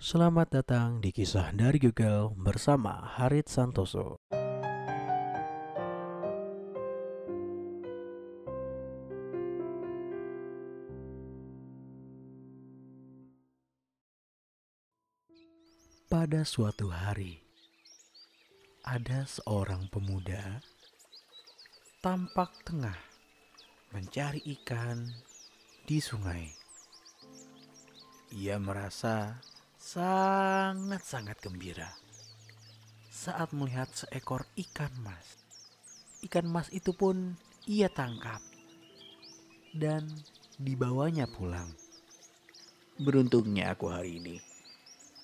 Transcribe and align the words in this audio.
Selamat 0.00 0.48
datang 0.48 1.04
di 1.04 1.12
kisah 1.12 1.52
dari 1.52 1.76
Google 1.76 2.32
bersama 2.32 3.04
Harit 3.20 3.52
Santoso. 3.52 4.16
Pada 16.08 16.48
suatu 16.48 16.88
hari, 16.88 17.44
ada 18.88 19.28
seorang 19.28 19.84
pemuda 19.92 20.64
tampak 22.00 22.48
tengah 22.64 22.96
mencari 23.92 24.40
ikan 24.64 25.12
di 25.84 26.00
sungai. 26.00 26.48
Ia 28.32 28.56
merasa 28.56 29.44
sangat-sangat 29.80 31.40
gembira 31.40 31.88
saat 33.08 33.56
melihat 33.56 33.88
seekor 33.88 34.44
ikan 34.52 34.92
mas. 35.00 35.40
Ikan 36.20 36.44
mas 36.44 36.68
itu 36.68 36.92
pun 36.92 37.32
ia 37.64 37.88
tangkap 37.88 38.44
dan 39.72 40.04
dibawanya 40.60 41.24
pulang. 41.24 41.72
Beruntungnya 43.00 43.72
aku 43.72 43.88
hari 43.88 44.20
ini. 44.20 44.36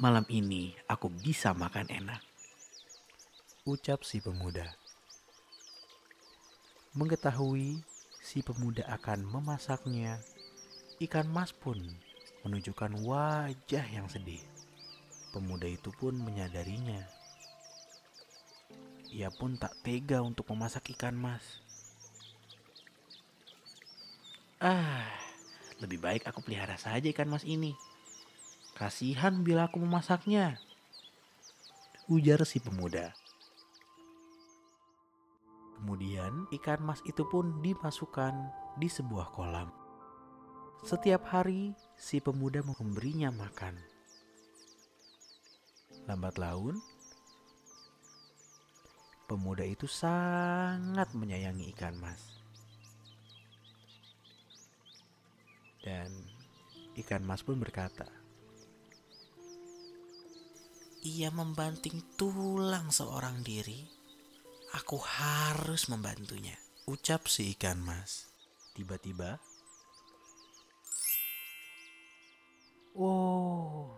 Malam 0.00 0.24
ini 0.32 0.72
aku 0.88 1.12
bisa 1.12 1.52
makan 1.52 1.92
enak. 1.92 2.24
Ucap 3.68 4.00
si 4.00 4.24
pemuda. 4.24 4.64
Mengetahui 6.96 7.84
si 8.24 8.40
pemuda 8.40 8.88
akan 8.88 9.28
memasaknya, 9.28 10.16
ikan 11.04 11.28
mas 11.28 11.52
pun 11.52 11.76
menunjukkan 12.46 12.92
wajah 13.02 13.86
yang 13.88 14.06
sedih. 14.06 14.42
Pemuda 15.34 15.68
itu 15.68 15.92
pun 15.94 16.16
menyadarinya. 16.16 17.04
Ia 19.08 19.32
pun 19.32 19.56
tak 19.56 19.72
tega 19.80 20.20
untuk 20.20 20.48
memasak 20.52 20.92
ikan 20.96 21.16
mas. 21.16 21.42
Ah, 24.60 25.06
lebih 25.78 26.02
baik 26.02 26.26
aku 26.26 26.42
pelihara 26.42 26.74
saja 26.74 27.06
ikan 27.14 27.30
mas 27.30 27.46
ini. 27.46 27.72
Kasihan 28.74 29.42
bila 29.42 29.70
aku 29.70 29.80
memasaknya. 29.80 30.58
Ujar 32.10 32.42
si 32.44 32.58
pemuda. 32.58 33.14
Kemudian 35.78 36.50
ikan 36.58 36.82
mas 36.82 36.98
itu 37.06 37.22
pun 37.30 37.62
dimasukkan 37.62 38.34
di 38.82 38.90
sebuah 38.90 39.30
kolam. 39.30 39.87
Setiap 40.86 41.26
hari, 41.34 41.74
si 41.98 42.22
pemuda 42.22 42.62
memberinya 42.62 43.34
makan. 43.34 43.74
Lambat 46.06 46.38
laun, 46.38 46.78
pemuda 49.26 49.66
itu 49.66 49.90
sangat 49.90 51.10
menyayangi 51.12 51.68
ikan 51.74 51.98
mas. 51.98 52.22
Dan 55.82 56.08
ikan 56.96 57.26
mas 57.26 57.42
pun 57.42 57.58
berkata, 57.58 58.06
Ia 61.06 61.30
membanting 61.30 62.18
tulang 62.18 62.90
seorang 62.90 63.42
diri. 63.46 63.86
Aku 64.74 64.98
harus 64.98 65.86
membantunya. 65.86 66.58
Ucap 66.90 67.30
si 67.30 67.54
ikan 67.54 67.78
mas. 67.80 68.26
Tiba-tiba 68.74 69.38
Oh, 72.96 73.92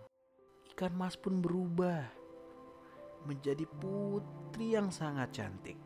ikan 0.74 0.94
mas 0.96 1.14
pun 1.14 1.38
berubah 1.38 2.20
menjadi 3.28 3.68
putri 3.68 4.74
yang 4.74 4.88
sangat 4.88 5.30
cantik. 5.36 5.78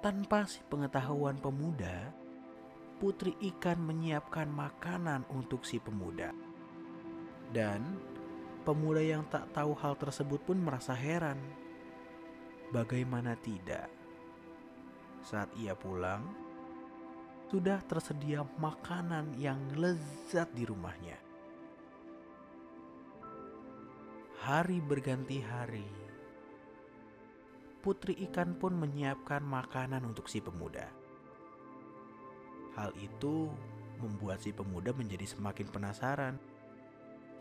Tanpa 0.00 0.48
si 0.48 0.64
pengetahuan 0.64 1.36
pemuda, 1.36 2.08
putri 2.96 3.36
ikan 3.52 3.80
menyiapkan 3.84 4.48
makanan 4.48 5.28
untuk 5.28 5.68
si 5.68 5.76
pemuda. 5.76 6.32
Dan 7.50 8.00
pemuda 8.64 9.02
yang 9.02 9.26
tak 9.28 9.50
tahu 9.52 9.76
hal 9.76 9.98
tersebut 10.00 10.40
pun 10.46 10.56
merasa 10.56 10.96
heran. 10.96 11.36
Bagaimana 12.70 13.34
tidak? 13.36 13.90
Saat 15.20 15.52
ia 15.58 15.76
pulang, 15.76 16.49
sudah 17.50 17.82
tersedia 17.82 18.46
makanan 18.62 19.34
yang 19.34 19.58
lezat 19.74 20.46
di 20.54 20.62
rumahnya. 20.62 21.18
Hari 24.46 24.78
berganti 24.78 25.42
hari, 25.42 25.84
putri 27.82 28.14
ikan 28.30 28.54
pun 28.54 28.78
menyiapkan 28.78 29.42
makanan 29.42 30.06
untuk 30.06 30.30
si 30.30 30.38
pemuda. 30.38 30.86
Hal 32.78 32.94
itu 32.94 33.50
membuat 33.98 34.40
si 34.46 34.54
pemuda 34.54 34.94
menjadi 34.94 35.26
semakin 35.26 35.66
penasaran. 35.74 36.38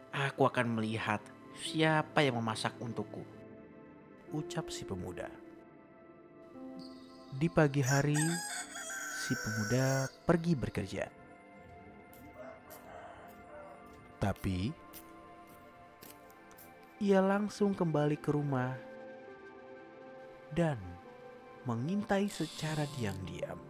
Aku 0.09 0.49
akan 0.49 0.81
melihat 0.81 1.21
siapa 1.53 2.25
yang 2.25 2.41
memasak 2.41 2.73
untukku. 2.81 3.21
Ucap 4.33 4.73
si 4.73 4.89
pemuda. 4.89 5.29
Di 7.29 7.45
pagi 7.45 7.85
hari, 7.85 8.17
si 9.29 9.37
pemuda 9.37 10.09
pergi 10.25 10.57
bekerja. 10.57 11.05
Tapi 14.17 14.73
ia 16.97 17.21
langsung 17.21 17.77
kembali 17.77 18.17
ke 18.17 18.33
rumah 18.33 18.73
dan 20.49 20.81
mengintai 21.69 22.25
secara 22.25 22.89
diam-diam. 22.97 23.61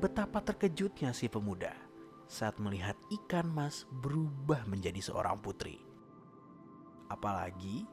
Betapa 0.00 0.40
terkejutnya 0.40 1.12
si 1.12 1.28
pemuda 1.28 1.76
saat 2.24 2.56
melihat 2.56 2.96
ikan 3.20 3.44
mas 3.52 3.84
berubah 4.00 4.64
menjadi 4.64 5.04
seorang 5.04 5.36
putri. 5.44 5.76
Apalagi 7.12 7.84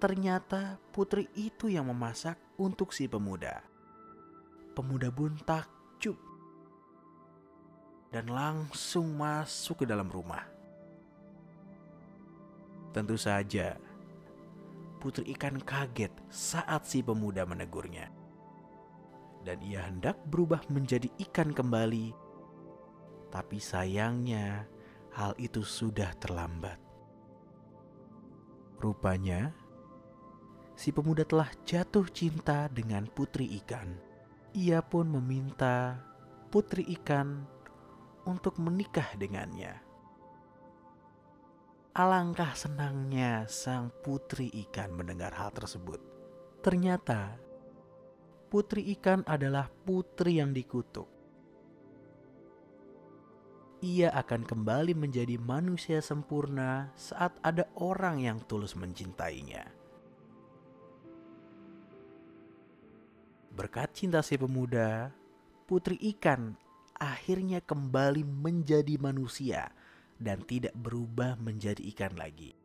Ternyata 0.00 0.80
putri 0.96 1.28
itu 1.36 1.68
yang 1.68 1.92
memasak 1.92 2.40
untuk 2.56 2.96
si 2.96 3.04
pemuda. 3.04 3.60
Pemuda 4.72 5.12
pun 5.12 5.36
takjub 5.44 6.16
dan 8.08 8.26
langsung 8.26 9.14
masuk 9.14 9.84
ke 9.84 9.86
dalam 9.86 10.08
rumah. 10.10 10.42
Tentu 12.90 13.14
saja, 13.14 13.78
putri 14.98 15.30
ikan 15.38 15.62
kaget 15.62 16.10
saat 16.26 16.88
si 16.90 17.06
pemuda 17.06 17.46
menegurnya. 17.46 18.10
Dan 19.46 19.62
ia 19.62 19.84
hendak 19.84 20.16
berubah 20.26 20.64
menjadi 20.72 21.06
ikan 21.28 21.54
kembali. 21.54 22.12
Tapi 23.30 23.56
sayangnya, 23.62 24.66
hal 25.14 25.38
itu 25.38 25.62
sudah 25.62 26.10
terlambat. 26.18 26.76
Rupanya, 28.82 29.54
si 30.80 30.96
pemuda 30.96 31.28
telah 31.28 31.52
jatuh 31.68 32.08
cinta 32.08 32.64
dengan 32.72 33.04
putri 33.04 33.44
ikan. 33.60 34.00
Ia 34.56 34.80
pun 34.80 35.12
meminta 35.12 36.00
putri 36.48 36.88
ikan 36.96 37.44
untuk 38.24 38.56
menikah 38.56 39.12
dengannya. 39.20 39.76
Alangkah 41.92 42.56
senangnya 42.56 43.44
sang 43.44 43.92
putri 44.00 44.48
ikan 44.64 44.96
mendengar 44.96 45.36
hal 45.36 45.52
tersebut. 45.52 46.00
Ternyata 46.64 47.36
putri 48.48 48.88
ikan 48.96 49.20
adalah 49.28 49.68
putri 49.84 50.40
yang 50.40 50.56
dikutuk. 50.56 51.12
Ia 53.84 54.16
akan 54.16 54.48
kembali 54.48 54.96
menjadi 54.96 55.36
manusia 55.36 56.00
sempurna 56.00 56.88
saat 56.96 57.36
ada 57.44 57.68
orang 57.76 58.24
yang 58.24 58.40
tulus 58.48 58.72
mencintainya. 58.72 59.79
Berkat 63.50 63.90
cinta 63.98 64.22
si 64.22 64.38
pemuda, 64.38 65.10
putri 65.66 65.98
ikan 66.14 66.54
akhirnya 66.94 67.58
kembali 67.58 68.22
menjadi 68.22 68.94
manusia 69.00 69.74
dan 70.20 70.44
tidak 70.46 70.76
berubah 70.78 71.34
menjadi 71.40 71.82
ikan 71.90 72.14
lagi. 72.14 72.59